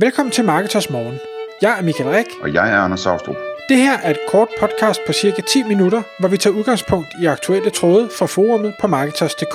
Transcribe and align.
Velkommen 0.00 0.32
til 0.32 0.44
Marketers 0.44 0.90
Morgen. 0.90 1.18
Jeg 1.62 1.78
er 1.78 1.82
Michael 1.82 2.10
Rik. 2.10 2.26
Og 2.42 2.54
jeg 2.54 2.70
er 2.72 2.76
Anders 2.76 3.00
Saustrup. 3.00 3.36
Det 3.68 3.76
her 3.76 3.98
er 3.98 4.10
et 4.10 4.18
kort 4.28 4.48
podcast 4.60 5.00
på 5.06 5.12
cirka 5.12 5.42
10 5.42 5.62
minutter, 5.62 6.02
hvor 6.20 6.28
vi 6.28 6.36
tager 6.36 6.56
udgangspunkt 6.56 7.08
i 7.22 7.26
aktuelle 7.26 7.70
tråde 7.70 8.08
fra 8.18 8.26
forumet 8.26 8.74
på 8.80 8.86
Marketers.dk. 8.86 9.54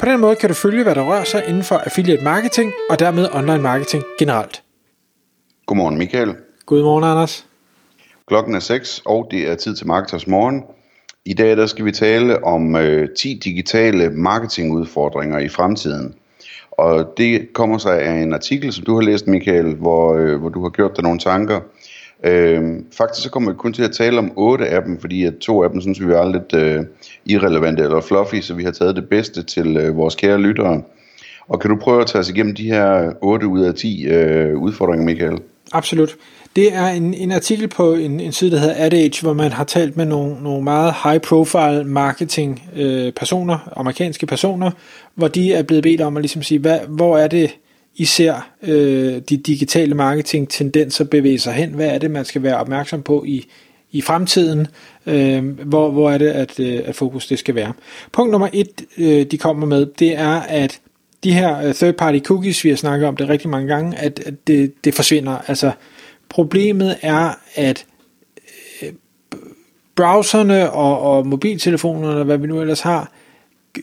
På 0.00 0.06
den 0.06 0.20
måde 0.20 0.36
kan 0.36 0.48
du 0.48 0.54
følge, 0.54 0.82
hvad 0.82 0.94
der 0.94 1.02
rører 1.02 1.24
sig 1.24 1.44
inden 1.48 1.62
for 1.62 1.76
affiliate 1.76 2.24
marketing 2.24 2.72
og 2.90 2.98
dermed 2.98 3.28
online 3.32 3.62
marketing 3.62 4.04
generelt. 4.18 4.62
Godmorgen 5.66 5.98
Michael. 5.98 6.34
Godmorgen 6.66 7.04
Anders. 7.04 7.46
Klokken 8.26 8.54
er 8.54 8.60
6, 8.60 9.02
og 9.06 9.28
det 9.30 9.50
er 9.50 9.54
tid 9.54 9.76
til 9.76 9.86
Marketers 9.86 10.26
Morgen. 10.26 10.62
I 11.24 11.34
dag 11.34 11.56
der 11.56 11.66
skal 11.66 11.84
vi 11.84 11.92
tale 11.92 12.44
om 12.44 12.76
øh, 12.76 13.08
10 13.16 13.40
digitale 13.44 14.10
marketingudfordringer 14.10 15.38
i 15.38 15.48
fremtiden. 15.48 16.14
Og 16.78 17.14
det 17.16 17.52
kommer 17.52 17.78
sig 17.78 18.02
af 18.02 18.22
en 18.22 18.32
artikel, 18.32 18.72
som 18.72 18.84
du 18.84 18.94
har 18.94 19.02
læst, 19.02 19.26
Michael, 19.26 19.74
hvor, 19.74 20.14
øh, 20.14 20.40
hvor 20.40 20.48
du 20.48 20.62
har 20.62 20.70
gjort 20.70 20.96
dig 20.96 21.04
nogle 21.04 21.18
tanker. 21.18 21.60
Øh, 22.24 22.62
faktisk 22.98 23.24
så 23.24 23.30
kommer 23.30 23.50
vi 23.50 23.56
kun 23.56 23.72
til 23.72 23.82
at 23.82 23.92
tale 23.92 24.18
om 24.18 24.32
otte 24.36 24.66
af 24.66 24.82
dem, 24.82 25.00
fordi 25.00 25.24
at 25.24 25.34
to 25.40 25.62
af 25.62 25.70
dem 25.70 25.80
synes 25.80 26.00
vi 26.00 26.12
er 26.12 26.32
lidt 26.32 26.54
øh, 26.54 26.84
irrelevante 27.26 27.82
eller 27.82 28.00
fluffy, 28.00 28.40
så 28.40 28.54
vi 28.54 28.64
har 28.64 28.70
taget 28.70 28.96
det 28.96 29.08
bedste 29.08 29.42
til 29.42 29.76
øh, 29.76 29.96
vores 29.96 30.14
kære 30.14 30.38
lyttere. 30.38 30.82
Og 31.48 31.60
kan 31.60 31.70
du 31.70 31.76
prøve 31.76 32.00
at 32.00 32.06
tage 32.06 32.20
os 32.20 32.30
igennem 32.30 32.54
de 32.54 32.64
her 32.64 33.12
8 33.20 33.46
ud 33.46 33.60
af 33.60 33.74
10 33.74 34.06
øh, 34.06 34.56
udfordringer, 34.56 35.04
Michael? 35.04 35.40
Absolut. 35.72 36.16
Det 36.56 36.74
er 36.74 36.86
en, 36.86 37.14
en 37.14 37.32
artikel 37.32 37.68
på 37.68 37.94
en, 37.94 38.20
en 38.20 38.32
side, 38.32 38.50
der 38.50 38.58
hedder 38.58 38.74
AdAge, 38.78 39.22
hvor 39.22 39.32
man 39.32 39.52
har 39.52 39.64
talt 39.64 39.96
med 39.96 40.04
nogle, 40.04 40.42
nogle 40.42 40.64
meget 40.64 40.94
high-profile 41.04 41.84
marketing-personer, 41.84 43.54
øh, 43.54 43.72
amerikanske 43.76 44.26
personer, 44.26 44.70
hvor 45.14 45.28
de 45.28 45.52
er 45.52 45.62
blevet 45.62 45.82
bedt 45.82 46.00
om 46.00 46.16
at 46.16 46.22
ligesom 46.22 46.42
sige, 46.42 46.58
hvad, 46.58 46.78
hvor 46.88 47.18
er 47.18 47.28
det, 47.28 47.50
I 47.96 48.04
ser 48.04 48.48
øh, 48.62 49.22
de 49.28 49.36
digitale 49.36 49.94
marketing-tendenser 49.94 51.04
bevæge 51.04 51.38
sig 51.38 51.52
hen? 51.52 51.70
Hvad 51.70 51.86
er 51.86 51.98
det, 51.98 52.10
man 52.10 52.24
skal 52.24 52.42
være 52.42 52.56
opmærksom 52.56 53.02
på 53.02 53.24
i, 53.26 53.44
i 53.92 54.00
fremtiden? 54.00 54.66
Øh, 55.06 55.58
hvor, 55.60 55.90
hvor 55.90 56.10
er 56.10 56.18
det, 56.18 56.28
at, 56.28 56.60
øh, 56.60 56.80
at 56.84 56.94
fokus 56.94 57.26
det 57.26 57.38
skal 57.38 57.54
være? 57.54 57.72
Punkt 58.12 58.32
nummer 58.32 58.48
et, 58.52 58.82
øh, 58.98 59.26
de 59.26 59.38
kommer 59.38 59.66
med, 59.66 59.86
det 59.98 60.18
er, 60.18 60.40
at 60.40 60.80
de 61.24 61.32
her 61.32 61.58
øh, 61.58 61.70
third-party 61.70 62.20
cookies, 62.20 62.64
vi 62.64 62.68
har 62.68 62.76
snakket 62.76 63.08
om 63.08 63.16
det 63.16 63.28
rigtig 63.28 63.50
mange 63.50 63.68
gange, 63.68 63.96
at, 63.96 64.20
at 64.26 64.34
det, 64.46 64.84
det 64.84 64.94
forsvinder. 64.94 65.38
Altså, 65.46 65.72
Problemet 66.28 66.96
er, 67.02 67.38
at 67.54 67.86
øh, 68.82 68.92
browserne 69.94 70.70
og, 70.70 71.00
og 71.00 71.26
mobiltelefonerne, 71.26 72.24
hvad 72.24 72.38
vi 72.38 72.46
nu 72.46 72.60
ellers 72.60 72.80
har, 72.80 73.12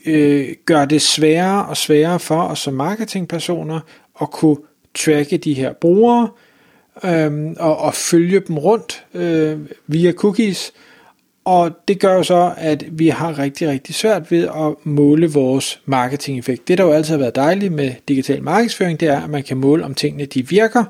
øh, 0.06 0.48
gør 0.64 0.84
det 0.84 1.02
sværere 1.02 1.66
og 1.66 1.76
sværere 1.76 2.18
for 2.18 2.42
os 2.42 2.58
som 2.58 2.74
marketingpersoner 2.74 3.80
at 4.20 4.30
kunne 4.30 4.56
tracke 4.94 5.36
de 5.36 5.54
her 5.54 5.72
brugere 5.72 6.28
øh, 7.04 7.52
og, 7.58 7.78
og 7.78 7.94
følge 7.94 8.40
dem 8.40 8.58
rundt 8.58 9.04
øh, 9.14 9.58
via 9.86 10.12
cookies. 10.12 10.72
Og 11.44 11.70
det 11.88 12.00
gør 12.00 12.14
jo 12.14 12.22
så, 12.22 12.54
at 12.56 12.84
vi 12.90 13.08
har 13.08 13.38
rigtig, 13.38 13.68
rigtig 13.68 13.94
svært 13.94 14.30
ved 14.30 14.42
at 14.42 14.86
måle 14.86 15.32
vores 15.32 15.80
marketing-effekt. 15.84 16.68
Det, 16.68 16.78
der 16.78 16.84
jo 16.84 16.92
altid 16.92 17.12
har 17.12 17.18
været 17.18 17.36
dejligt 17.36 17.72
med 17.72 17.92
digital 18.08 18.42
markedsføring, 18.42 19.00
det 19.00 19.08
er, 19.08 19.20
at 19.20 19.30
man 19.30 19.42
kan 19.42 19.56
måle, 19.56 19.84
om 19.84 19.94
tingene 19.94 20.24
de 20.24 20.48
virker, 20.48 20.84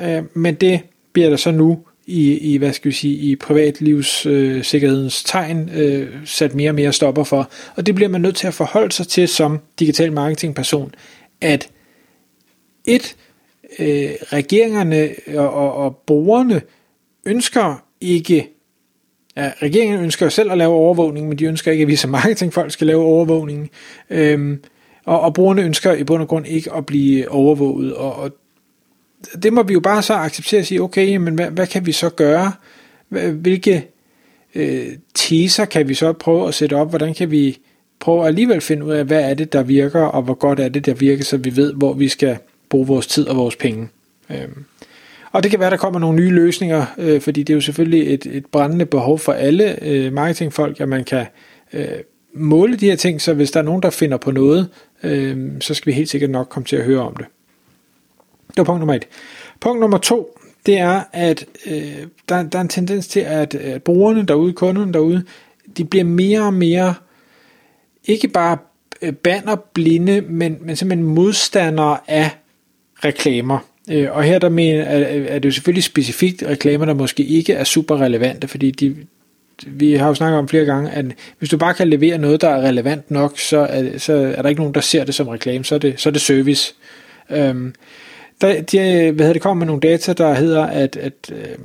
øh, 0.00 0.22
men 0.34 0.54
det 0.54 0.80
bliver 1.12 1.28
der 1.30 1.36
så 1.36 1.50
nu 1.50 1.78
i, 2.06 2.38
i 2.38 2.56
hvad 2.56 2.72
skal 2.72 2.88
vi 2.88 2.94
sige, 2.94 3.14
i 3.14 3.36
privatlivssikkerhedens 3.36 5.22
øh, 5.22 5.26
tegn 5.26 5.70
øh, 5.74 6.08
sat 6.24 6.54
mere 6.54 6.70
og 6.70 6.74
mere 6.74 6.92
stopper 6.92 7.24
for. 7.24 7.50
Og 7.76 7.86
det 7.86 7.94
bliver 7.94 8.08
man 8.08 8.20
nødt 8.20 8.36
til 8.36 8.46
at 8.46 8.54
forholde 8.54 8.92
sig 8.92 9.08
til 9.08 9.28
som 9.28 9.60
digital 9.78 10.12
marketingperson, 10.12 10.94
at 11.40 11.68
et, 12.84 13.16
øh, 13.78 14.10
regeringerne 14.22 15.08
og, 15.34 15.50
og, 15.50 15.74
og 15.74 15.96
brugerne 16.06 16.62
ønsker 17.24 17.84
ikke 18.00 18.55
Ja, 19.36 19.50
regeringen 19.62 20.00
ønsker 20.00 20.28
selv 20.28 20.52
at 20.52 20.58
lave 20.58 20.72
overvågning, 20.72 21.28
men 21.28 21.38
de 21.38 21.44
ønsker 21.44 21.72
ikke, 21.72 21.82
at 21.82 21.88
vi 21.88 21.96
som 21.96 22.10
marketingfolk 22.10 22.72
skal 22.72 22.86
lave 22.86 23.02
overvågning. 23.02 23.70
Øhm, 24.10 24.62
og, 25.04 25.20
og 25.20 25.34
brugerne 25.34 25.62
ønsker 25.62 25.92
i 25.92 26.04
bund 26.04 26.22
og 26.22 26.28
grund 26.28 26.46
ikke 26.46 26.72
at 26.72 26.86
blive 26.86 27.30
overvåget, 27.30 27.94
og, 27.94 28.16
og 28.16 28.30
det 29.42 29.52
må 29.52 29.62
vi 29.62 29.72
jo 29.72 29.80
bare 29.80 30.02
så 30.02 30.14
acceptere 30.14 30.60
og 30.60 30.66
sige, 30.66 30.82
okay, 30.82 31.16
men 31.16 31.34
hvad, 31.34 31.50
hvad 31.50 31.66
kan 31.66 31.86
vi 31.86 31.92
så 31.92 32.10
gøre? 32.10 32.52
Hvilke 33.32 33.86
øh, 34.54 34.86
teaser 35.14 35.64
kan 35.64 35.88
vi 35.88 35.94
så 35.94 36.12
prøve 36.12 36.48
at 36.48 36.54
sætte 36.54 36.74
op? 36.74 36.88
Hvordan 36.88 37.14
kan 37.14 37.30
vi 37.30 37.58
prøve 38.00 38.20
at 38.20 38.26
alligevel 38.26 38.60
finde 38.60 38.84
ud 38.84 38.92
af, 38.92 39.04
hvad 39.04 39.30
er 39.30 39.34
det, 39.34 39.52
der 39.52 39.62
virker, 39.62 40.00
og 40.00 40.22
hvor 40.22 40.34
godt 40.34 40.60
er 40.60 40.68
det, 40.68 40.86
der 40.86 40.94
virker, 40.94 41.24
så 41.24 41.36
vi 41.36 41.56
ved, 41.56 41.74
hvor 41.74 41.92
vi 41.92 42.08
skal 42.08 42.38
bruge 42.68 42.86
vores 42.86 43.06
tid 43.06 43.28
og 43.28 43.36
vores 43.36 43.56
penge. 43.56 43.88
Øhm. 44.30 44.64
Og 45.36 45.42
det 45.42 45.50
kan 45.50 45.60
være, 45.60 45.70
der 45.70 45.76
kommer 45.76 46.00
nogle 46.00 46.16
nye 46.16 46.30
løsninger, 46.30 46.86
øh, 46.98 47.20
fordi 47.20 47.42
det 47.42 47.52
er 47.52 47.56
jo 47.56 47.60
selvfølgelig 47.60 48.14
et, 48.14 48.26
et 48.26 48.46
brændende 48.46 48.86
behov 48.86 49.18
for 49.18 49.32
alle 49.32 49.84
øh, 49.84 50.12
marketingfolk, 50.12 50.80
at 50.80 50.88
man 50.88 51.04
kan 51.04 51.26
øh, 51.72 51.88
måle 52.34 52.76
de 52.76 52.86
her 52.86 52.96
ting, 52.96 53.20
så 53.20 53.34
hvis 53.34 53.50
der 53.50 53.60
er 53.60 53.64
nogen, 53.64 53.82
der 53.82 53.90
finder 53.90 54.16
på 54.16 54.30
noget, 54.30 54.68
øh, 55.02 55.52
så 55.60 55.74
skal 55.74 55.90
vi 55.90 55.92
helt 55.92 56.08
sikkert 56.08 56.30
nok 56.30 56.48
komme 56.48 56.66
til 56.66 56.76
at 56.76 56.84
høre 56.84 57.00
om 57.00 57.16
det. 57.16 57.26
Det 58.48 58.56
var 58.56 58.64
punkt 58.64 58.80
nummer 58.80 58.94
et. 58.94 59.08
Punkt 59.60 59.80
nummer 59.80 59.98
to, 59.98 60.38
det 60.66 60.78
er, 60.78 61.02
at 61.12 61.46
øh, 61.66 62.06
der, 62.28 62.42
der 62.42 62.58
er 62.58 62.62
en 62.62 62.68
tendens 62.68 63.08
til, 63.08 63.20
at, 63.20 63.54
at 63.54 63.82
brugerne 63.82 64.26
derude, 64.26 64.52
kunderne 64.52 64.92
derude, 64.92 65.24
de 65.76 65.84
bliver 65.84 66.04
mere 66.04 66.40
og 66.40 66.54
mere, 66.54 66.94
ikke 68.04 68.28
bare 68.28 68.58
øh, 69.02 69.12
bannerblinde, 69.12 70.20
men, 70.20 70.58
men 70.60 70.76
simpelthen 70.76 71.08
modstandere 71.14 71.98
af 72.08 72.30
reklamer. 73.04 73.58
Øh, 73.90 74.08
og 74.12 74.22
her 74.22 74.38
der 74.38 74.48
mener, 74.48 74.84
er 74.84 75.38
det 75.38 75.44
jo 75.44 75.52
selvfølgelig 75.52 75.84
specifikt 75.84 76.42
reklamer, 76.42 76.84
der 76.84 76.94
måske 76.94 77.24
ikke 77.24 77.52
er 77.52 77.64
super 77.64 78.00
relevante, 78.00 78.48
fordi 78.48 78.70
de, 78.70 78.96
vi 79.66 79.92
har 79.92 80.08
jo 80.08 80.14
snakket 80.14 80.38
om 80.38 80.48
flere 80.48 80.64
gange, 80.64 80.90
at 80.90 81.04
hvis 81.38 81.50
du 81.50 81.56
bare 81.56 81.74
kan 81.74 81.88
levere 81.88 82.18
noget, 82.18 82.40
der 82.40 82.48
er 82.48 82.60
relevant 82.60 83.10
nok, 83.10 83.38
så 83.38 83.58
er, 83.58 83.98
så 83.98 84.12
er 84.12 84.42
der 84.42 84.48
ikke 84.48 84.60
nogen, 84.60 84.74
der 84.74 84.80
ser 84.80 85.04
det 85.04 85.14
som 85.14 85.28
reklame, 85.28 85.64
så 85.64 85.74
er 85.74 85.78
det, 85.78 86.00
så 86.00 86.08
er 86.08 86.12
det 86.12 86.20
service. 86.20 86.74
Øhm, 87.30 87.74
der, 88.40 88.62
de, 88.62 88.78
hvad 88.78 89.24
hedder 89.24 89.32
det, 89.32 89.42
kommer 89.42 89.64
med 89.64 89.66
nogle 89.66 89.80
data, 89.80 90.12
der 90.12 90.34
hedder, 90.34 90.66
at, 90.66 90.96
at 90.96 91.32
øh, 91.32 91.58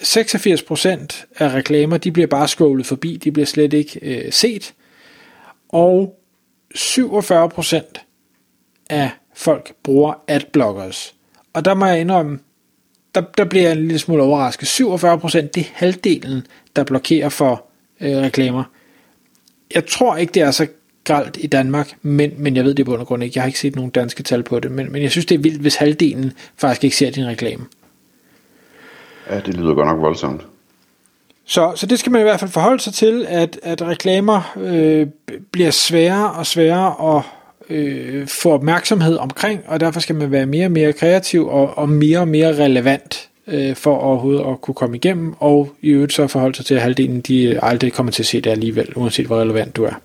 86% 0.00 1.26
af 1.38 1.54
reklamer, 1.54 1.96
de 1.96 2.12
bliver 2.12 2.26
bare 2.26 2.48
scrollet 2.48 2.86
forbi, 2.86 3.16
de 3.16 3.32
bliver 3.32 3.46
slet 3.46 3.72
ikke 3.72 4.00
øh, 4.02 4.32
set, 4.32 4.74
og 5.68 6.18
47% 6.74 8.86
af 8.90 9.10
folk 9.34 9.72
bruger 9.82 10.14
adblockers. 10.28 11.14
Og 11.52 11.64
der 11.64 11.74
må 11.74 11.86
jeg 11.86 12.00
indrømme, 12.00 12.38
der, 13.14 13.22
der 13.38 13.44
bliver 13.44 13.62
jeg 13.62 13.72
en 13.72 13.78
lille 13.78 13.98
smule 13.98 14.22
overrasket. 14.22 14.66
47% 14.66 15.36
det 15.36 15.56
er 15.56 15.64
halvdelen, 15.72 16.46
der 16.76 16.84
blokerer 16.84 17.28
for 17.28 17.64
øh, 18.00 18.16
reklamer. 18.16 18.64
Jeg 19.74 19.86
tror 19.86 20.16
ikke, 20.16 20.32
det 20.32 20.42
er 20.42 20.50
så 20.50 20.66
gralt 21.04 21.38
i 21.40 21.46
Danmark, 21.46 21.96
men, 22.02 22.32
men 22.36 22.56
jeg 22.56 22.64
ved 22.64 22.74
det 22.74 22.86
på 22.86 22.92
grund 22.92 23.06
grund 23.06 23.24
ikke. 23.24 23.32
Jeg 23.36 23.42
har 23.42 23.46
ikke 23.46 23.58
set 23.58 23.76
nogen 23.76 23.90
danske 23.90 24.22
tal 24.22 24.42
på 24.42 24.60
det, 24.60 24.70
men, 24.70 24.92
men 24.92 25.02
jeg 25.02 25.10
synes, 25.10 25.26
det 25.26 25.34
er 25.34 25.38
vildt, 25.38 25.60
hvis 25.60 25.76
halvdelen 25.76 26.32
faktisk 26.56 26.84
ikke 26.84 26.96
ser 26.96 27.10
din 27.10 27.26
reklame. 27.26 27.64
Ja, 29.30 29.40
det 29.40 29.54
lyder 29.54 29.74
godt 29.74 29.88
nok 29.88 30.00
voldsomt. 30.00 30.46
Så, 31.44 31.72
så 31.76 31.86
det 31.86 31.98
skal 31.98 32.12
man 32.12 32.20
i 32.20 32.24
hvert 32.24 32.40
fald 32.40 32.50
forholde 32.50 32.82
sig 32.82 32.94
til, 32.94 33.26
at, 33.28 33.60
at 33.62 33.82
reklamer 33.82 34.52
øh, 34.56 35.06
bliver 35.52 35.70
sværere 35.70 36.32
og 36.32 36.46
sværere 36.46 37.16
at 37.16 37.22
øh, 37.72 38.26
få 38.26 38.52
opmærksomhed 38.52 39.16
omkring, 39.16 39.60
og 39.66 39.80
derfor 39.80 40.00
skal 40.00 40.14
man 40.14 40.30
være 40.30 40.46
mere 40.46 40.66
og 40.66 40.72
mere 40.72 40.92
kreativ 40.92 41.48
og, 41.48 41.78
og 41.78 41.88
mere 41.88 42.18
og 42.18 42.28
mere 42.28 42.64
relevant 42.64 43.28
øh, 43.46 43.76
for 43.76 43.96
overhovedet 43.96 44.44
at 44.50 44.60
kunne 44.60 44.74
komme 44.74 44.96
igennem, 44.96 45.34
og 45.38 45.72
i 45.82 45.88
øvrigt 45.88 46.12
så 46.12 46.26
forholde 46.26 46.54
sig 46.54 46.66
til, 46.66 46.74
at 46.74 46.80
halvdelen 46.80 47.20
de 47.20 47.64
aldrig 47.64 47.92
kommer 47.92 48.12
til 48.12 48.22
at 48.22 48.26
se 48.26 48.40
det 48.40 48.50
alligevel, 48.50 48.92
uanset 48.96 49.26
hvor 49.26 49.40
relevant 49.40 49.76
du 49.76 49.84
er. 49.84 50.00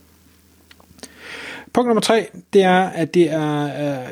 Punkt 1.73 1.87
nummer 1.87 2.01
tre, 2.01 2.27
det 2.53 2.63
er, 2.63 2.79
at 2.79 3.13
det 3.13 3.31
er 3.31 3.63
øh, 3.63 4.07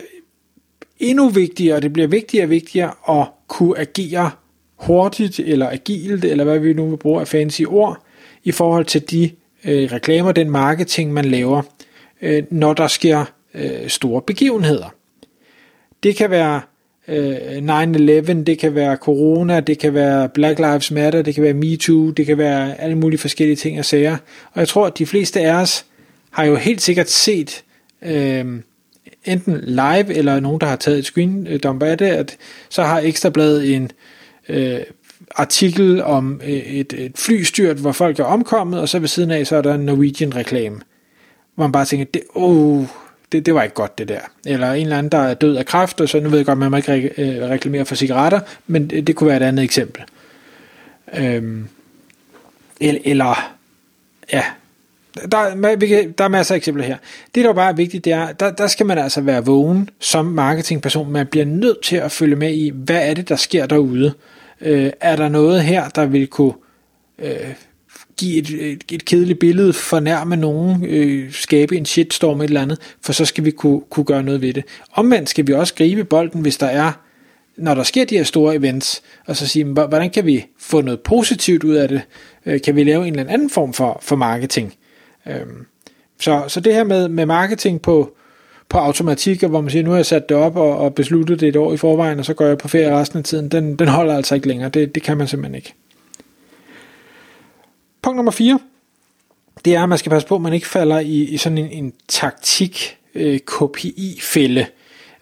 endnu 0.99 1.29
vigtigere, 1.29 1.79
det 1.79 1.93
bliver 1.93 2.07
vigtigere 2.07 2.45
og 2.45 2.49
vigtigere 2.49 2.91
at 3.09 3.27
kunne 3.47 3.79
agere 3.79 4.31
hurtigt 4.75 5.39
eller 5.39 5.69
agilt, 5.69 6.25
eller 6.25 6.43
hvad 6.43 6.59
vi 6.59 6.73
nu 6.73 6.89
vil 6.89 6.97
bruge 6.97 7.21
af 7.21 7.27
fancy 7.27 7.61
ord, 7.67 8.03
i 8.43 8.51
forhold 8.51 8.85
til 8.85 9.11
de 9.11 9.29
øh, 9.65 9.91
reklamer, 9.91 10.31
den 10.31 10.49
marketing, 10.49 11.13
man 11.13 11.25
laver, 11.25 11.61
øh, 12.21 12.43
når 12.49 12.73
der 12.73 12.87
sker 12.87 13.25
øh, 13.55 13.89
store 13.89 14.21
begivenheder. 14.21 14.93
Det 16.03 16.15
kan 16.15 16.29
være 16.29 16.61
øh, 17.07 17.35
9-11, 17.35 18.43
det 18.43 18.59
kan 18.59 18.75
være 18.75 18.95
corona, 18.95 19.59
det 19.59 19.79
kan 19.79 19.93
være 19.93 20.29
Black 20.29 20.59
Lives 20.59 20.91
Matter, 20.91 21.21
det 21.21 21.35
kan 21.35 21.43
være 21.43 21.53
MeToo, 21.53 22.09
det 22.09 22.25
kan 22.25 22.37
være 22.37 22.81
alle 22.81 22.95
mulige 22.95 23.19
forskellige 23.19 23.55
ting 23.55 23.79
og 23.79 23.85
sager. 23.85 24.17
Og 24.51 24.59
jeg 24.59 24.67
tror, 24.67 24.87
at 24.87 24.97
de 24.97 25.05
fleste 25.05 25.41
af 25.41 25.61
os 25.61 25.85
har 26.31 26.43
jo 26.43 26.55
helt 26.55 26.81
sikkert 26.81 27.09
set 27.09 27.63
øh, 28.01 28.45
enten 29.25 29.61
live 29.63 30.13
eller 30.13 30.39
nogen, 30.39 30.61
der 30.61 30.67
har 30.67 30.75
taget 30.75 30.97
et 30.97 31.05
screen 31.05 31.59
dump 31.59 31.83
af 31.83 31.97
det, 31.97 32.05
at 32.05 32.37
så 32.69 32.83
har 32.83 32.99
Ekstrabladet 32.99 33.75
en 33.75 33.91
øh, 34.49 34.79
artikel 35.35 36.03
om 36.03 36.41
øh, 36.43 36.49
et, 36.49 36.93
et 36.93 37.11
flystyrt, 37.15 37.77
hvor 37.77 37.91
folk 37.91 38.19
er 38.19 38.23
omkommet, 38.23 38.79
og 38.79 38.89
så 38.89 38.99
ved 38.99 39.07
siden 39.07 39.31
af, 39.31 39.47
så 39.47 39.55
er 39.55 39.61
der 39.61 39.73
en 39.73 39.85
Norwegian 39.85 40.35
reklame. 40.35 40.79
Hvor 41.55 41.63
man 41.63 41.71
bare 41.71 41.85
tænker, 41.85 42.05
det, 42.05 42.21
oh, 42.35 42.85
det 43.35 43.45
det, 43.45 43.55
var 43.55 43.63
ikke 43.63 43.75
godt 43.75 43.97
det 43.97 44.07
der. 44.07 44.19
Eller 44.45 44.71
en 44.71 44.81
eller 44.81 44.97
anden, 44.97 45.11
der 45.11 45.17
er 45.17 45.33
død 45.33 45.55
af 45.55 45.65
kræft, 45.65 46.01
og 46.01 46.09
så 46.09 46.19
nu 46.19 46.29
ved 46.29 46.37
jeg 46.37 46.45
godt, 46.45 46.57
man 46.57 46.71
må 46.71 46.77
ikke 46.77 47.09
re- 47.09 47.21
øh, 47.21 47.49
reklamere 47.49 47.85
for 47.85 47.95
cigaretter, 47.95 48.39
men 48.67 48.89
det, 48.89 49.07
det 49.07 49.15
kunne 49.15 49.27
være 49.27 49.37
et 49.37 49.43
andet 49.43 49.63
eksempel. 49.63 50.03
Øhm, 51.17 51.67
eller, 52.81 53.01
eller 53.05 53.55
ja, 54.33 54.43
der, 55.15 55.55
der 56.17 56.23
er 56.23 56.27
masser 56.27 56.55
af 56.55 56.57
eksempler 56.57 56.83
her. 56.83 56.97
Det, 57.35 57.45
der 57.45 57.53
bare 57.53 57.69
er 57.69 57.75
vigtigt, 57.75 58.05
det 58.05 58.13
er, 58.13 58.31
der, 58.31 58.51
der 58.51 58.67
skal 58.67 58.85
man 58.85 58.97
altså 58.97 59.21
være 59.21 59.45
vågen 59.45 59.89
som 59.99 60.25
marketingperson. 60.25 61.11
Man 61.11 61.27
bliver 61.27 61.45
nødt 61.45 61.81
til 61.83 61.95
at 61.95 62.11
følge 62.11 62.35
med 62.35 62.53
i, 62.53 62.71
hvad 62.75 63.09
er 63.09 63.13
det, 63.13 63.29
der 63.29 63.35
sker 63.35 63.65
derude. 63.65 64.13
Øh, 64.61 64.91
er 65.01 65.15
der 65.15 65.29
noget 65.29 65.63
her, 65.63 65.89
der 65.89 66.05
vil 66.05 66.27
kunne 66.27 66.53
øh, 67.19 67.53
give 68.17 68.37
et, 68.37 68.49
et, 68.49 68.83
et 68.91 69.05
kedeligt 69.05 69.39
billede, 69.39 69.73
fornærme 69.73 70.35
nogen, 70.35 70.85
øh, 70.85 71.31
skabe 71.31 71.77
en 71.77 71.85
shitstorm 71.85 72.41
et 72.41 72.43
eller 72.43 72.61
andet, 72.61 72.79
for 73.01 73.13
så 73.13 73.25
skal 73.25 73.45
vi 73.45 73.51
kunne, 73.51 73.81
kunne 73.89 74.05
gøre 74.05 74.23
noget 74.23 74.41
ved 74.41 74.53
det. 74.53 74.63
Omvendt 74.93 75.29
skal 75.29 75.47
vi 75.47 75.53
også 75.53 75.73
gribe 75.75 76.03
bolden, 76.03 76.41
hvis 76.41 76.57
der 76.57 76.67
er, 76.67 76.91
når 77.57 77.73
der 77.73 77.83
sker 77.83 78.05
de 78.05 78.17
her 78.17 78.23
store 78.23 78.55
events, 78.55 79.01
og 79.25 79.35
så 79.35 79.47
sige, 79.47 79.65
hvordan 79.65 80.09
kan 80.09 80.25
vi 80.25 80.45
få 80.59 80.81
noget 80.81 80.99
positivt 80.99 81.63
ud 81.63 81.75
af 81.75 81.87
det? 81.87 82.01
Øh, 82.45 82.61
kan 82.61 82.75
vi 82.75 82.83
lave 82.83 83.07
en 83.07 83.19
eller 83.19 83.33
anden 83.33 83.49
form 83.49 83.73
for, 83.73 83.99
for 84.01 84.15
marketing? 84.15 84.73
Øhm, 85.27 85.65
så, 86.19 86.43
så 86.47 86.59
det 86.59 86.73
her 86.73 86.83
med, 86.83 87.09
med 87.09 87.25
marketing 87.25 87.81
på, 87.81 88.15
på 88.69 88.77
automatik, 88.77 89.43
hvor 89.43 89.61
man 89.61 89.69
siger, 89.69 89.83
nu 89.83 89.89
har 89.89 89.97
jeg 89.97 90.05
sat 90.05 90.29
det 90.29 90.37
op 90.37 90.55
og, 90.55 90.77
og 90.77 90.95
besluttet 90.95 91.39
det 91.39 91.49
et 91.49 91.55
år 91.55 91.73
i 91.73 91.77
forvejen, 91.77 92.19
og 92.19 92.25
så 92.25 92.33
går 92.33 92.45
jeg 92.45 92.57
på 92.57 92.67
ferie 92.67 92.95
resten 92.99 93.19
af 93.19 93.25
tiden, 93.25 93.49
den, 93.49 93.75
den 93.75 93.87
holder 93.87 94.15
altså 94.15 94.35
ikke 94.35 94.47
længere. 94.47 94.69
Det, 94.69 94.95
det 94.95 95.03
kan 95.03 95.17
man 95.17 95.27
simpelthen 95.27 95.55
ikke. 95.55 95.73
Punkt 98.05 98.15
nummer 98.15 98.31
4, 98.31 98.59
det 99.65 99.75
er, 99.75 99.83
at 99.83 99.89
man 99.89 99.97
skal 99.97 100.09
passe 100.09 100.27
på, 100.27 100.35
at 100.35 100.41
man 100.41 100.53
ikke 100.53 100.67
falder 100.67 100.99
i, 100.99 101.23
i 101.23 101.37
sådan 101.37 101.57
en, 101.57 101.71
en 101.71 101.93
taktik 102.07 102.97
øh, 103.15 103.39
KPI-fælde. 103.39 104.65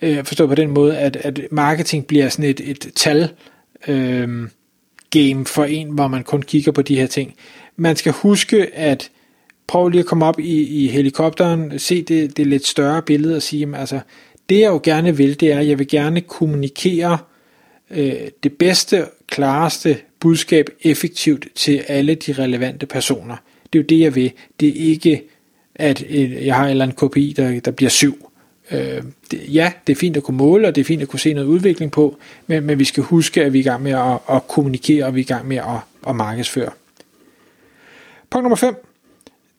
Øh, 0.02 0.26
forstået 0.26 0.50
på 0.50 0.56
den 0.56 0.72
måde, 0.72 0.98
at, 0.98 1.16
at 1.16 1.40
marketing 1.52 2.08
bliver 2.08 2.30
sådan 2.30 2.46
et, 2.46 2.60
et 2.60 2.92
tal 2.96 3.32
øh, 3.88 4.50
game 5.10 5.46
for 5.46 5.64
en, 5.64 5.90
hvor 5.90 6.08
man 6.08 6.24
kun 6.24 6.42
kigger 6.42 6.72
på 6.72 6.82
de 6.82 6.96
her 6.96 7.08
ting. 7.08 7.34
Man 7.76 7.96
skal 7.96 8.12
huske, 8.12 8.76
at 8.76 9.12
prøv 9.68 9.90
lige 9.90 10.00
at 10.00 10.06
komme 10.06 10.26
op 10.26 10.40
i, 10.40 10.84
i 10.84 10.88
helikopteren, 10.88 11.80
se 11.80 12.02
det, 12.02 12.38
det 12.38 12.48
lidt 12.48 12.68
større 12.68 13.02
billede 13.02 13.36
og 13.36 13.42
sige, 13.42 13.78
altså, 13.78 14.00
det 14.50 14.60
jeg 14.60 14.70
jo 14.70 14.80
gerne 14.84 15.18
vil, 15.18 15.40
det 15.40 15.52
er, 15.52 15.60
at 15.60 15.68
jeg 15.68 15.80
vil 15.80 15.88
gerne 15.88 16.22
kommunikere 16.22 17.18
øh, 17.90 18.14
det 18.44 18.54
bedste, 18.54 19.06
klareste 19.28 19.98
budskab 20.24 20.70
effektivt 20.82 21.48
til 21.56 21.84
alle 21.88 22.16
de 22.16 22.34
relevante 22.34 22.86
personer. 22.86 23.36
Det 23.74 23.80
er 23.80 23.84
jo 23.84 23.86
det, 23.90 24.00
jeg 24.00 24.16
vil. 24.16 24.32
Det 24.60 24.70
er 24.70 24.90
ikke, 24.90 25.24
at 25.76 26.04
øh, 26.10 26.46
jeg 26.46 26.56
har 26.56 26.64
en 26.64 26.70
eller 26.70 26.86
anden 26.86 27.10
KPI, 27.10 27.34
der, 27.38 27.60
der 27.60 27.72
bliver 27.72 27.90
syv. 27.90 28.30
Øh, 28.72 29.02
det, 29.32 29.42
ja, 29.48 29.72
det 29.88 29.94
er 29.94 29.98
fint 29.98 30.18
at 30.18 30.24
kunne 30.24 30.38
måle, 30.38 30.68
og 30.68 30.76
det 30.76 30.82
er 30.82 30.86
fint 30.86 31.02
at 31.02 31.08
kunne 31.08 31.20
se 31.20 31.34
noget 31.34 31.48
udvikling 31.48 31.92
på, 31.92 32.18
men, 32.48 32.64
men 32.64 32.80
vi 32.80 32.86
skal 32.86 33.04
huske, 33.04 33.44
at 33.44 33.54
vi 33.54 33.58
er 33.58 33.62
i 33.62 33.64
gang 33.64 33.84
med 33.84 33.92
at, 33.92 34.36
at 34.36 34.48
kommunikere, 34.48 35.06
og 35.06 35.16
vi 35.16 35.20
er 35.20 35.24
i 35.24 35.28
gang 35.28 35.48
med 35.48 35.58
at, 35.58 35.80
at 36.08 36.16
markedsføre. 36.16 36.70
Punkt 38.30 38.44
nummer 38.44 38.56
5 38.56 38.76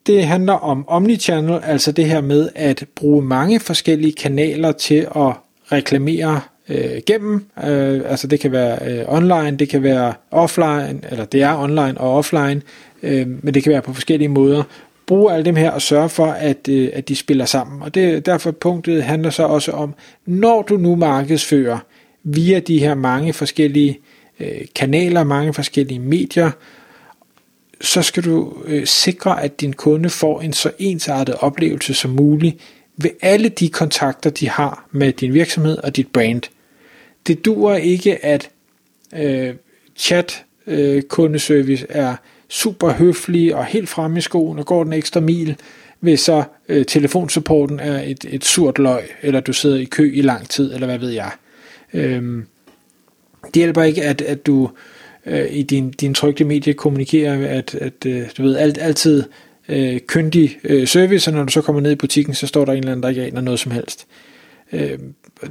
det 0.07 0.25
handler 0.25 0.53
om 0.53 0.89
omnichannel, 0.89 1.61
altså 1.63 1.93
det 1.93 2.05
her 2.05 2.21
med 2.21 2.49
at 2.55 2.85
bruge 2.95 3.25
mange 3.25 3.61
forskellige 3.61 4.13
kanaler 4.13 4.73
til 4.73 5.07
at 5.17 5.33
reklamere 5.73 6.41
øh, 6.69 7.01
gennem. 7.07 7.45
Øh, 7.65 8.01
altså 8.07 8.27
det 8.27 8.41
kan 8.41 8.53
være 8.53 8.79
øh, 8.91 9.05
online, 9.09 9.57
det 9.57 9.69
kan 9.69 9.83
være 9.83 10.15
offline, 10.31 11.01
eller 11.11 11.25
det 11.25 11.43
er 11.43 11.59
online 11.59 12.01
og 12.01 12.15
offline, 12.17 12.63
øh, 13.03 13.27
men 13.43 13.55
det 13.55 13.63
kan 13.63 13.73
være 13.73 13.83
på 13.83 13.93
forskellige 13.93 14.29
måder. 14.29 14.63
Brug 15.07 15.31
alle 15.31 15.45
dem 15.45 15.57
her 15.57 15.71
og 15.71 15.83
sørge 15.83 16.09
for, 16.09 16.27
at, 16.27 16.69
øh, 16.69 16.91
at 16.93 17.09
de 17.09 17.17
spiller 17.17 17.45
sammen. 17.45 17.83
Og 17.83 17.95
det, 17.95 18.27
derfor 18.27 18.51
punktet 18.51 19.03
handler 19.03 19.31
så 19.31 19.43
også 19.43 19.73
om, 19.73 19.95
når 20.27 20.63
du 20.63 20.77
nu 20.77 20.97
markedsfører 20.97 21.79
via 22.23 22.59
de 22.59 22.79
her 22.79 22.95
mange 22.95 23.33
forskellige 23.33 23.99
øh, 24.41 24.61
kanaler, 24.75 25.25
mange 25.25 25.55
forskellige 25.55 26.01
medier, 26.01 26.51
så 27.81 28.03
skal 28.03 28.25
du 28.25 28.53
øh, 28.65 28.87
sikre, 28.87 29.43
at 29.43 29.61
din 29.61 29.73
kunde 29.73 30.11
får 30.11 30.41
en 30.41 30.53
så 30.53 30.71
ensartet 30.79 31.35
oplevelse 31.35 31.95
som 31.95 32.11
muligt 32.11 32.57
ved 32.97 33.11
alle 33.23 33.49
de 33.49 33.69
kontakter, 33.69 34.31
de 34.31 34.49
har 34.49 34.87
med 34.91 35.13
din 35.13 35.35
virksomhed 35.35 35.79
og 35.79 35.97
dit 35.97 36.09
brand. 36.13 36.43
Det 37.27 37.45
duer 37.45 37.77
ikke, 37.77 38.25
at 38.25 38.51
øh, 39.15 39.55
chat 39.97 40.45
øh, 40.67 41.03
kundeservice 41.03 41.87
er 41.89 42.17
super 42.49 42.93
høflig 42.93 43.55
og 43.55 43.65
helt 43.65 43.89
fremme 43.89 44.19
i 44.19 44.21
skoen 44.21 44.59
og 44.59 44.67
går 44.67 44.85
den 44.85 44.93
ekstra 44.93 45.21
mil, 45.21 45.57
hvis 46.01 46.21
så 46.21 46.45
øh, 46.69 46.85
telefonsupporten 46.87 47.81
er 47.81 48.03
et, 48.03 48.25
et 48.29 48.45
surt 48.45 48.79
løg, 48.79 49.03
eller 49.23 49.41
du 49.41 49.53
sidder 49.53 49.77
i 49.77 49.85
kø 49.85 50.13
i 50.15 50.23
lang 50.23 50.49
tid, 50.49 50.75
eller 50.75 50.87
hvad 50.87 50.99
ved 50.99 51.11
jeg. 51.11 51.31
Øh, 51.95 52.43
det 53.45 53.55
hjælper 53.55 53.83
ikke, 53.83 54.03
at, 54.03 54.21
at 54.23 54.47
du 54.47 54.71
øh, 55.27 55.47
i 55.51 55.63
din, 55.63 55.91
din 55.91 56.15
trygte 56.15 56.45
medie 56.45 56.75
kommunikerer, 56.75 57.59
at, 57.59 57.75
at 57.75 58.07
øh, 58.07 58.23
du 58.39 58.43
ved, 58.43 58.57
alt, 58.57 58.79
altid 58.79 59.23
øh, 59.69 60.01
kyndig 60.01 60.59
øh, 60.65 60.87
service, 60.87 61.31
og 61.31 61.35
når 61.35 61.45
du 61.45 61.53
så 61.53 61.63
kommer 61.63 61.83
ned 61.83 61.93
i 61.93 61.95
butikken, 61.97 62.35
så 62.35 62.47
står 62.47 62.65
der 62.65 62.73
en 62.73 62.79
eller 62.79 62.93
anden, 62.93 63.03
der 63.03 63.09
ikke 63.09 63.25
aner 63.25 63.41
noget 63.41 63.61
som 63.61 63.73
helst. 63.73 64.07
Øh, 64.73 64.99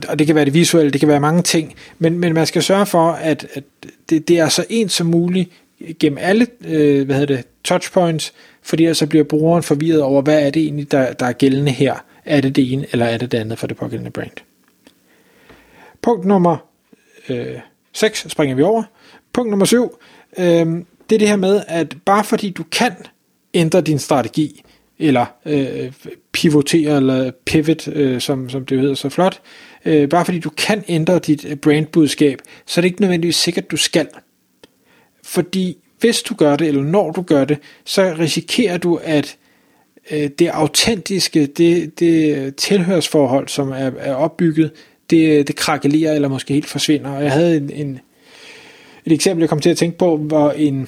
og 0.10 0.20
det 0.20 0.28
kan 0.28 0.36
være 0.36 0.46
det 0.46 0.54
visuelle, 0.54 0.92
det 0.92 1.00
kan 1.00 1.10
være 1.10 1.20
mange 1.20 1.42
ting, 1.42 1.76
men, 2.00 2.20
men 2.20 2.34
man 2.34 2.48
skal 2.48 2.64
sørge 2.64 2.86
for, 2.86 3.12
at, 3.12 3.48
at 3.54 3.64
det, 4.10 4.28
det 4.28 4.40
er 4.40 4.50
så 4.50 4.66
ens 4.70 4.92
som 4.92 5.08
muligt 5.08 5.50
gennem 6.00 6.18
alle 6.22 6.48
øh, 6.66 7.06
hvad 7.06 7.16
hedder 7.16 7.36
det, 7.36 7.46
touchpoints, 7.64 8.34
fordi 8.62 8.94
så 8.94 9.08
bliver 9.08 9.24
brugeren 9.24 9.64
forvirret 9.64 10.02
over, 10.02 10.22
hvad 10.22 10.46
er 10.46 10.50
det 10.50 10.64
egentlig, 10.64 10.92
der, 10.92 11.14
der 11.14 11.26
er 11.26 11.34
gældende 11.34 11.72
her. 11.72 11.96
Er 12.26 12.42
det 12.42 12.56
det 12.56 12.74
ene, 12.74 12.86
eller 12.92 13.06
er 13.06 13.18
det 13.18 13.32
det 13.32 13.38
andet 13.38 13.60
for 13.60 13.68
det 13.68 13.78
pågældende 13.78 14.12
brand? 14.12 14.32
Punkt 16.02 16.26
nummer 16.26 16.58
øh, 17.30 17.60
6 17.94 18.26
springer 18.30 18.56
vi 18.56 18.62
over. 18.62 18.84
Punkt 19.34 19.50
nummer 19.50 19.66
7, 19.66 19.98
øh, 20.38 20.46
det 21.10 21.16
er 21.16 21.20
det 21.20 21.28
her 21.28 21.36
med, 21.36 21.64
at 21.68 21.96
bare 22.06 22.24
fordi 22.24 22.50
du 22.50 22.64
kan 22.64 22.94
ændre 23.54 23.82
din 23.82 24.00
strategi, 24.00 24.64
eller 25.08 25.26
øh, 25.46 25.92
pivotere, 26.32 26.98
eller 26.98 27.32
pivot, 27.46 27.88
øh, 27.88 28.22
som, 28.22 28.50
som 28.50 28.66
det 28.66 28.80
hedder 28.80 28.96
så 28.96 29.10
flot, 29.10 29.42
øh, 29.86 30.10
bare 30.10 30.26
fordi 30.26 30.40
du 30.40 30.50
kan 30.50 30.84
ændre 30.88 31.20
dit 31.20 31.46
øh, 31.46 31.56
brandbudskab, 31.56 32.40
så 32.66 32.80
er 32.80 32.82
det 32.82 32.90
ikke 32.90 33.02
nødvendigvis 33.02 33.36
sikkert, 33.36 33.72
du 33.72 33.78
skal. 33.78 34.08
Fordi 35.24 35.78
hvis 36.00 36.22
du 36.22 36.36
gør 36.36 36.56
det, 36.56 36.68
eller 36.68 36.84
når 36.84 37.12
du 37.12 37.22
gør 37.22 37.46
det, 37.46 37.58
så 37.86 38.16
risikerer 38.20 38.78
du, 38.78 39.00
at 39.04 39.38
øh, 40.12 40.30
det 40.40 40.48
autentiske, 40.48 41.46
det, 41.46 42.00
det 42.00 42.56
tilhørsforhold, 42.56 43.48
som 43.48 43.70
er, 43.70 43.92
er 43.98 44.14
opbygget, 44.14 44.72
det, 45.10 45.48
det 45.48 45.56
krakelerer, 45.56 46.14
eller 46.14 46.28
måske 46.28 46.54
helt 46.54 46.70
forsvinder. 46.70 47.10
Og 47.12 47.24
jeg 47.24 47.32
havde 47.32 47.58
en, 47.58 47.70
en, 47.70 48.00
et 49.06 49.12
eksempel, 49.12 49.42
jeg 49.42 49.50
kom 49.50 49.60
til 49.60 49.70
at 49.70 49.78
tænke 49.78 49.98
på, 49.98 50.18
hvor 50.18 50.52
en, 50.52 50.88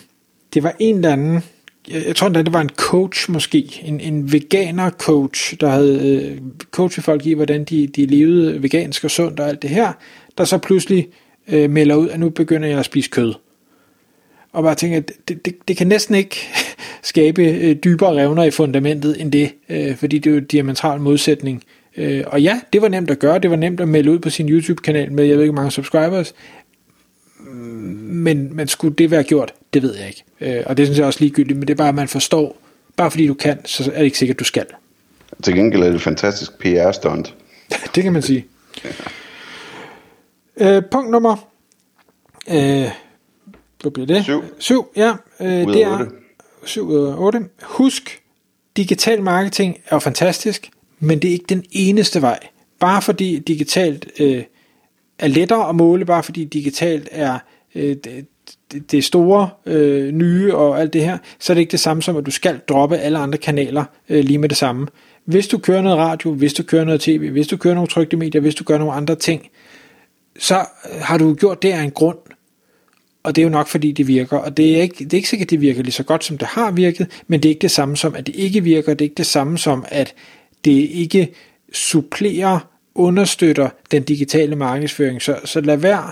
det 0.54 0.64
var 0.64 0.76
en 0.80 0.96
eller 0.96 1.12
anden, 1.12 1.44
jeg, 1.90 2.16
tror 2.16 2.30
tror 2.30 2.42
det 2.42 2.54
var 2.54 2.62
en 2.62 2.70
coach 2.70 3.32
måske, 3.32 3.82
en, 3.84 4.00
en 4.00 4.34
veganer 4.34 4.90
coach, 4.90 5.60
der 5.60 5.70
havde 5.70 6.00
øh, 6.04 6.42
coachet 6.72 7.04
folk 7.04 7.26
i, 7.26 7.34
hvordan 7.34 7.64
de, 7.64 7.88
de 7.88 8.06
levede 8.06 8.64
vegansk 8.64 9.04
og 9.04 9.12
sundt 9.12 9.40
og 9.40 9.50
alt 9.50 9.62
det 9.62 9.70
her, 9.70 9.94
der 10.38 10.46
så 10.46 10.58
pludselig 10.58 11.08
øh, 11.48 11.70
melder 11.70 11.96
ud, 11.96 12.10
at 12.10 12.20
nu 12.20 12.30
begynder 12.30 12.68
jeg 12.68 12.80
at 12.80 12.86
spise 12.86 13.10
kød. 13.10 13.34
Og 14.52 14.64
bare 14.64 14.76
tænker, 14.76 14.98
at 14.98 15.12
det, 15.28 15.46
det, 15.46 15.56
det 15.68 15.78
kan 15.78 15.88
næsten 15.88 16.16
ikke 16.16 16.36
skabe 17.04 17.44
øh, 17.44 17.76
dybere 17.76 18.22
revner 18.22 18.44
i 18.44 18.52
fundamentet 18.52 19.22
end 19.22 19.32
det, 19.32 19.52
øh, 19.70 19.96
fordi 19.96 20.20
det 20.20 20.30
er 20.30 20.34
jo 20.34 20.38
en 20.38 20.46
diametral 20.46 21.02
modsætning. 21.02 21.64
Øh, 21.98 22.24
og 22.28 22.42
ja, 22.42 22.62
det 22.74 22.82
var 22.82 22.88
nemt 22.88 23.12
at 23.12 23.20
gøre, 23.20 23.40
det 23.40 23.50
var 23.50 23.56
nemt 23.56 23.80
at 23.80 23.88
melde 23.88 24.12
ud 24.12 24.20
på 24.20 24.30
sin 24.30 24.50
YouTube-kanal 24.50 25.12
med, 25.12 25.24
jeg 25.24 25.36
ved 25.36 25.44
ikke, 25.44 25.56
mange 25.56 25.72
subscribers, 25.72 26.34
men, 27.46 28.56
men 28.56 28.68
skulle 28.68 28.96
det 28.96 29.12
være 29.12 29.24
gjort, 29.24 29.54
det 29.74 29.82
ved 29.82 29.96
jeg 29.96 30.08
ikke. 30.08 30.24
Øh, 30.42 30.64
og 30.66 30.78
det 30.78 30.88
synes 30.88 31.00
jeg 31.00 31.08
også 31.08 31.20
ligegyldigt, 31.20 31.60
men 31.60 31.68
det 31.68 31.74
er 31.74 31.78
bare, 31.78 31.90
at 31.90 31.96
man 31.96 32.08
forstår, 32.08 32.58
bare 32.96 33.12
fordi 33.12 33.28
du 33.28 33.34
kan, 33.34 33.66
så 33.66 33.92
er 33.92 33.98
det 33.98 34.06
ikke 34.06 34.18
sikkert, 34.18 34.40
du 34.40 34.44
skal. 34.44 34.66
Til 35.44 35.56
gengæld 35.56 35.82
er 35.84 35.88
det 35.88 35.96
et 35.96 36.02
fantastisk 36.02 36.52
PR-stunt. 36.60 37.34
det 37.96 38.04
kan 38.04 38.14
man 38.14 38.22
sige. 38.22 38.46
Øh, 40.58 40.84
punkt 40.92 41.12
nummer... 41.12 41.50
Øh, 42.50 42.90
hvad 43.82 43.92
bliver 43.92 44.08
det? 44.08 44.24
Syv. 44.24 44.44
Syv, 44.60 44.86
ja. 44.96 45.14
Øh, 45.40 45.48
det 45.48 45.84
er 45.84 46.06
7 46.64 46.88
ud 46.88 47.08
af 47.08 47.14
8. 47.18 47.46
Husk, 47.64 48.22
digital 48.78 49.22
marketing 49.22 49.78
er 49.90 50.00
fantastisk, 50.00 50.70
men 51.00 51.22
det 51.22 51.28
er 51.28 51.32
ikke 51.32 51.46
den 51.50 51.66
eneste 51.72 52.22
vej. 52.22 52.40
Bare 52.80 53.02
fordi 53.02 53.40
digitalt 53.40 54.08
øh, 54.20 54.44
er 55.20 55.28
lettere 55.28 55.70
at 55.70 55.76
måle, 55.76 56.06
bare 56.06 56.24
fordi 56.24 56.44
digitalt 56.44 57.10
er 57.12 57.40
øh, 57.76 57.96
det, 57.96 58.26
det 58.92 59.04
store, 59.04 59.50
øh, 59.66 60.12
nye 60.12 60.56
og 60.56 60.82
alt 60.82 60.94
det 60.94 61.02
her, 61.04 61.18
så 61.40 61.54
er 61.54 61.56
det 61.56 61.62
ikke 61.62 61.72
det 61.72 61.80
samme 61.80 62.04
som, 62.04 62.18
at 62.18 62.26
du 62.26 62.32
skal 62.32 62.60
droppe 62.70 62.98
alle 62.98 63.18
andre 63.18 63.38
kanaler 63.38 63.86
øh, 64.10 64.24
lige 64.24 64.38
med 64.38 64.50
det 64.50 64.58
samme. 64.58 64.88
Hvis 65.26 65.48
du 65.48 65.58
kører 65.58 65.82
noget 65.82 65.98
radio, 65.98 66.34
hvis 66.34 66.54
du 66.54 66.64
kører 66.64 66.86
noget 66.86 67.02
tv, 67.02 67.30
hvis 67.32 67.48
du 67.48 67.58
kører 67.58 67.74
nogle 67.74 67.88
trygte 67.88 68.18
medier, 68.18 68.42
hvis 68.42 68.56
du 68.56 68.64
gør 68.64 68.78
nogle 68.78 68.94
andre 68.94 69.16
ting, 69.16 69.50
så 70.40 70.56
øh, 70.60 71.02
har 71.02 71.18
du 71.18 71.34
gjort 71.34 71.62
det 71.62 71.72
af 71.72 71.82
en 71.82 71.92
grund, 71.92 72.18
og 73.24 73.36
det 73.36 73.42
er 73.42 73.44
jo 73.44 73.52
nok 73.52 73.68
fordi 73.68 73.92
det 73.92 74.08
virker, 74.08 74.38
og 74.38 74.58
det 74.58 74.78
er 74.78 74.82
ikke, 74.82 75.04
det 75.04 75.14
er 75.14 75.18
ikke 75.18 75.30
sikkert, 75.30 75.46
at 75.46 75.52
det 75.52 75.62
virker 75.62 75.82
lige 75.82 75.92
så 75.92 76.04
godt, 76.04 76.24
som 76.24 76.38
det 76.38 76.48
har 76.48 76.72
virket, 76.72 77.24
men 77.28 77.44
det 77.44 77.50
er 77.50 77.52
ikke 77.52 77.62
det 77.62 77.72
samme 77.72 77.98
som, 77.98 78.16
at 78.16 78.28
det 78.28 78.36
ikke 78.36 78.64
virker, 78.64 78.94
det 78.94 79.02
er 79.02 79.06
ikke 79.06 79.18
det 79.18 79.26
samme 79.26 79.58
som, 79.58 79.86
at 79.88 80.14
det 80.66 80.72
ikke 80.72 81.34
supplerer, 81.74 82.60
understøtter 82.96 83.70
den 83.92 84.04
digitale 84.04 84.56
markedsføring. 84.56 85.22
Så, 85.22 85.40
så 85.46 85.62
lad 85.62 85.78
være 85.78 86.12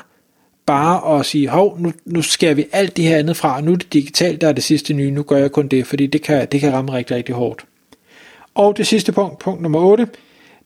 bare 0.65 1.19
at 1.19 1.25
sige, 1.25 1.49
hov, 1.49 1.79
nu, 1.79 1.93
nu 2.05 2.21
skærer 2.21 2.53
vi 2.53 2.65
alt 2.71 2.97
det 2.97 3.05
her 3.05 3.17
andet 3.17 3.37
fra, 3.37 3.61
nu 3.61 3.71
er 3.71 3.75
det 3.75 3.93
digitalt, 3.93 4.41
der 4.41 4.47
er 4.47 4.53
det 4.53 4.63
sidste 4.63 4.93
nye, 4.93 5.11
nu 5.11 5.23
gør 5.23 5.37
jeg 5.37 5.51
kun 5.51 5.67
det, 5.67 5.87
fordi 5.87 6.07
det 6.07 6.21
kan, 6.21 6.47
det 6.51 6.59
kan 6.59 6.73
ramme 6.73 6.93
rigtig, 6.93 7.15
rigtig 7.15 7.35
hårdt. 7.35 7.65
Og 8.55 8.77
det 8.77 8.87
sidste 8.87 9.11
punkt, 9.11 9.39
punkt 9.39 9.61
nummer 9.61 9.79
8, 9.79 10.07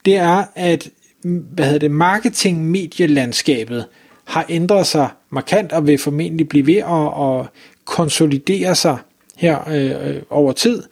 det 0.06 0.16
er, 0.16 0.44
at 0.56 0.90
hvad 1.22 1.66
hedder 1.66 1.80
det, 1.80 1.92
marketing-medielandskabet 1.92 3.86
har 4.26 4.46
ændret 4.50 4.88
sig 4.88 5.10
markant 5.30 5.72
og 5.72 5.88
vil 5.88 5.98
formentlig 5.98 6.50
blive 6.50 6.68
ved 6.68 6.76
at, 6.76 7.40
at 7.40 7.46
konsolidere 7.86 8.76
sig 8.76 8.98
her 9.38 9.70
øh, 9.70 10.10
øh 10.10 10.22
over 10.30 10.52
tid. 10.52 10.84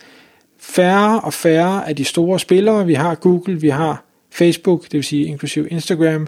Færre 0.60 1.20
og 1.20 1.34
færre 1.34 1.90
af 1.90 1.96
de 1.96 2.06
store 2.06 2.40
spillere, 2.40 2.86
vi 2.86 2.94
har 2.94 3.16
Google, 3.16 3.62
vi 3.62 3.70
har 3.70 4.05
Facebook, 4.36 4.84
det 4.84 4.94
vil 4.94 5.04
sige 5.04 5.26
inklusive 5.26 5.70
Instagram, 5.70 6.28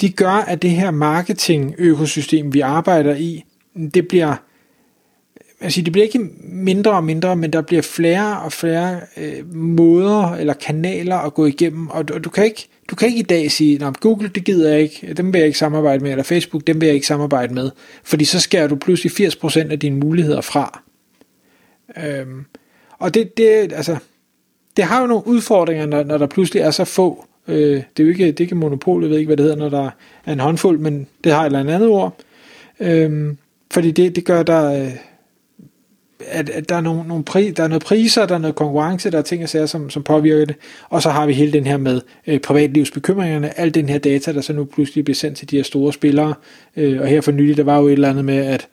de 0.00 0.10
gør, 0.10 0.28
at 0.30 0.62
det 0.62 0.70
her 0.70 0.90
marketing-økosystem, 0.90 2.54
vi 2.54 2.60
arbejder 2.60 3.16
i, 3.16 3.44
det 3.94 4.08
bliver, 4.08 4.34
altså 5.60 5.82
det 5.82 5.92
bliver 5.92 6.04
ikke 6.04 6.28
mindre 6.42 6.92
og 6.92 7.04
mindre, 7.04 7.36
men 7.36 7.52
der 7.52 7.62
bliver 7.62 7.82
flere 7.82 8.40
og 8.40 8.52
flere 8.52 9.00
øh, 9.16 9.54
måder 9.54 10.34
eller 10.34 10.52
kanaler 10.52 11.16
at 11.16 11.34
gå 11.34 11.46
igennem, 11.46 11.88
og 11.88 12.08
du, 12.08 12.18
du 12.18 12.30
kan 12.30 12.44
ikke 12.44 12.68
du 12.90 12.94
kan 12.96 13.08
ikke 13.08 13.20
i 13.20 13.22
dag 13.22 13.50
sige, 13.50 13.86
at 13.86 14.00
Google, 14.00 14.28
det 14.28 14.44
gider 14.44 14.70
jeg 14.70 14.80
ikke, 14.80 15.14
dem 15.14 15.32
vil 15.32 15.38
jeg 15.38 15.46
ikke 15.46 15.58
samarbejde 15.58 16.02
med, 16.02 16.10
eller 16.10 16.22
Facebook, 16.22 16.66
dem 16.66 16.80
vil 16.80 16.86
jeg 16.86 16.94
ikke 16.94 17.06
samarbejde 17.06 17.54
med, 17.54 17.70
fordi 18.04 18.24
så 18.24 18.40
skærer 18.40 18.66
du 18.68 18.76
pludselig 18.76 19.32
80% 19.32 19.70
af 19.70 19.78
dine 19.78 19.96
muligheder 19.96 20.40
fra. 20.40 20.82
Øhm, 21.96 22.44
og 22.98 23.14
det, 23.14 23.36
det, 23.36 23.72
altså, 23.72 23.96
det 24.76 24.84
har 24.84 25.00
jo 25.00 25.06
nogle 25.06 25.26
udfordringer, 25.26 25.86
når, 25.86 26.02
når 26.02 26.18
der 26.18 26.26
pludselig 26.26 26.60
er 26.60 26.70
så 26.70 26.84
få. 26.84 27.26
Øh, 27.48 27.56
det 27.56 28.00
er 28.00 28.04
jo 28.04 28.08
ikke, 28.08 28.26
det 28.26 28.40
er 28.40 28.44
ikke 28.44 28.54
monopol, 28.54 29.02
jeg 29.02 29.10
ved 29.10 29.18
ikke, 29.18 29.28
hvad 29.28 29.36
det 29.36 29.44
hedder, 29.44 29.58
når 29.58 29.68
der 29.68 29.90
er 30.24 30.32
en 30.32 30.40
håndfuld, 30.40 30.78
men 30.78 31.06
det 31.24 31.32
har 31.32 31.40
et 31.40 31.46
eller 31.46 31.74
andet 31.74 31.88
ord. 31.88 32.16
Øh, 32.80 33.34
fordi 33.70 33.90
det, 33.90 34.16
det 34.16 34.24
gør 34.24 34.42
der... 34.42 34.82
Øh, 34.84 34.90
at, 36.26 36.50
at 36.50 36.68
der, 36.68 36.76
er 36.76 36.80
nogle, 36.80 37.08
nogle 37.08 37.24
pri, 37.24 37.50
der 37.50 37.62
er 37.62 37.68
noget 37.68 37.82
priser, 37.84 38.26
der 38.26 38.34
er 38.34 38.38
noget 38.38 38.56
konkurrence, 38.56 39.10
der 39.10 39.18
er 39.18 39.22
ting 39.22 39.42
og 39.42 39.48
sager, 39.48 39.66
som, 39.66 39.90
som 39.90 40.02
påvirker 40.02 40.44
det. 40.44 40.56
Og 40.88 41.02
så 41.02 41.10
har 41.10 41.26
vi 41.26 41.32
hele 41.32 41.52
den 41.52 41.66
her 41.66 41.76
med 41.76 42.00
øh, 42.26 42.40
privatlivsbekymringerne, 42.40 43.60
al 43.60 43.74
den 43.74 43.88
her 43.88 43.98
data, 43.98 44.32
der 44.32 44.40
så 44.40 44.52
nu 44.52 44.64
pludselig 44.64 45.04
bliver 45.04 45.14
sendt 45.14 45.38
til 45.38 45.50
de 45.50 45.56
her 45.56 45.62
store 45.62 45.92
spillere. 45.92 46.34
Øh, 46.76 47.00
og 47.00 47.06
her 47.06 47.20
for 47.20 47.32
nylig, 47.32 47.56
der 47.56 47.62
var 47.62 47.78
jo 47.78 47.86
et 47.86 47.92
eller 47.92 48.10
andet 48.10 48.24
med, 48.24 48.36
at, 48.36 48.60
kan 48.60 48.68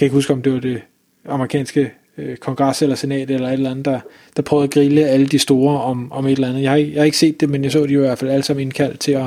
jeg 0.00 0.06
ikke 0.06 0.14
huske, 0.14 0.32
om 0.32 0.42
det 0.42 0.52
var 0.52 0.60
det 0.60 0.82
amerikanske 1.28 1.90
øh, 2.18 2.36
kongres 2.36 2.82
eller 2.82 2.96
senat 2.96 3.30
eller 3.30 3.48
et 3.48 3.52
eller 3.52 3.70
andet, 3.70 3.84
der, 3.84 4.00
der 4.36 4.42
prøvede 4.42 4.64
at 4.64 4.70
grille 4.70 5.06
alle 5.06 5.26
de 5.26 5.38
store 5.38 5.82
om, 5.82 6.12
om 6.12 6.26
et 6.26 6.32
eller 6.32 6.48
andet. 6.48 6.62
Jeg 6.62 6.70
har, 6.70 6.78
jeg 6.78 6.94
har 6.96 7.04
ikke 7.04 7.18
set 7.18 7.40
det, 7.40 7.50
men 7.50 7.64
jeg 7.64 7.72
så 7.72 7.86
de 7.86 7.92
i 7.92 7.96
hvert 7.96 8.18
fald 8.18 8.30
alle 8.30 8.42
sammen 8.42 8.62
indkaldt 8.62 9.00
til 9.00 9.12
at, 9.12 9.26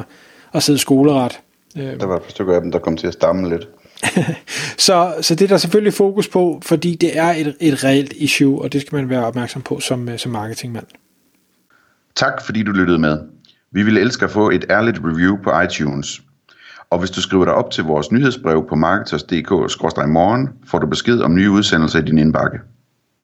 at 0.54 0.64
sidde 0.64 0.80
skoleret. 0.80 1.40
Øh. 1.78 2.00
Der 2.00 2.06
var 2.06 2.16
et 2.16 2.22
par 2.22 2.30
stykker 2.30 2.56
af 2.56 2.62
dem, 2.62 2.72
der 2.72 2.80
kom 2.80 2.98
til 2.98 3.08
at 3.08 3.14
stamme 3.14 3.50
lidt. 3.50 3.68
så, 4.88 5.14
så 5.22 5.36
det 5.36 5.46
er 5.46 5.48
der 5.48 5.58
selvfølgelig 5.58 5.94
fokus 5.94 6.28
på, 6.28 6.62
fordi 6.64 6.96
det 6.96 7.18
er 7.18 7.34
et, 7.34 7.56
et 7.60 7.84
reelt 7.84 8.14
issue, 8.14 8.62
og 8.62 8.74
det 8.74 8.82
skal 8.82 8.96
man 8.96 9.10
være 9.10 9.26
opmærksom 9.26 9.62
på 9.62 9.80
som, 9.80 10.18
som 10.18 10.32
marketingmand. 10.32 10.86
Tak 12.16 12.42
fordi 12.46 12.64
du 12.64 12.72
lyttede 12.72 13.00
med. 13.00 13.20
Vi 13.72 13.84
ville 13.84 14.02
elske 14.02 14.26
at 14.26 14.32
få 14.32 14.50
et 14.50 14.66
ærligt 14.70 15.00
review 15.04 15.38
på 15.44 15.62
iTunes. 15.62 16.22
Og 16.90 17.00
hvis 17.00 17.12
du 17.12 17.22
skriver 17.22 17.46
dig 17.46 17.54
op 17.54 17.72
til 17.72 17.84
vores 17.84 18.12
nyhedsbrev 18.12 18.66
på 18.70 18.76
marketers.dk-morgen, 18.76 20.50
får 20.68 20.80
du 20.80 20.88
besked 20.88 21.20
om 21.20 21.36
nye 21.36 21.52
udsendelser 21.52 22.00
i 22.00 22.02
din 22.02 22.18
indbakke. 22.18 22.60